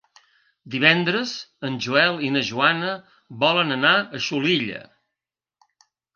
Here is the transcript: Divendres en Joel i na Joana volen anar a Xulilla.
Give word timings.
Divendres 0.75 1.33
en 1.69 1.75
Joel 1.87 2.17
i 2.29 2.31
na 2.37 2.43
Joana 2.47 2.95
volen 3.45 3.77
anar 3.77 3.93
a 4.19 4.25
Xulilla. 4.31 4.83